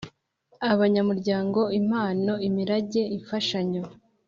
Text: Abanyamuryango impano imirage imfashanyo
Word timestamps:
Abanyamuryango 0.71 1.59
impano 1.79 2.33
imirage 2.47 3.01
imfashanyo 3.15 3.83